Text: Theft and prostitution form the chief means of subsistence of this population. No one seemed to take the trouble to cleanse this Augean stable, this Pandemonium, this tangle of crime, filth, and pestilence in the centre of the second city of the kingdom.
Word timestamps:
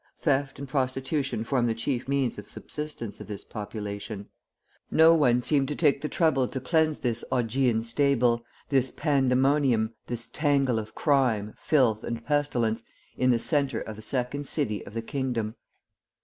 Theft 0.17 0.57
and 0.57 0.67
prostitution 0.67 1.43
form 1.43 1.67
the 1.67 1.75
chief 1.75 2.07
means 2.07 2.39
of 2.39 2.49
subsistence 2.49 3.21
of 3.21 3.27
this 3.27 3.43
population. 3.43 4.29
No 4.89 5.13
one 5.13 5.41
seemed 5.41 5.67
to 5.67 5.75
take 5.75 6.01
the 6.01 6.09
trouble 6.09 6.47
to 6.47 6.59
cleanse 6.59 7.01
this 7.01 7.23
Augean 7.31 7.83
stable, 7.83 8.43
this 8.69 8.89
Pandemonium, 8.89 9.93
this 10.07 10.27
tangle 10.27 10.79
of 10.79 10.95
crime, 10.95 11.53
filth, 11.55 12.03
and 12.03 12.25
pestilence 12.25 12.81
in 13.15 13.29
the 13.29 13.37
centre 13.37 13.81
of 13.81 13.95
the 13.95 14.01
second 14.01 14.47
city 14.47 14.83
of 14.87 14.95
the 14.95 15.03
kingdom. 15.03 15.53